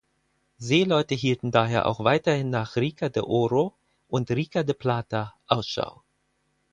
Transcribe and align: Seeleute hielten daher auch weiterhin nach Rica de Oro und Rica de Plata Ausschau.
Seeleute 0.57 1.13
hielten 1.13 1.51
daher 1.51 1.85
auch 1.85 2.03
weiterhin 2.03 2.49
nach 2.49 2.75
Rica 2.75 3.09
de 3.09 3.21
Oro 3.21 3.75
und 4.07 4.31
Rica 4.31 4.63
de 4.63 4.73
Plata 4.73 5.35
Ausschau. 5.45 6.01